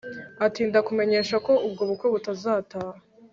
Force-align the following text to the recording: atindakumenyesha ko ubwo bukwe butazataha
atindakumenyesha 0.45 1.35
ko 1.45 1.51
ubwo 1.67 1.81
bukwe 1.89 2.07
butazataha 2.13 2.95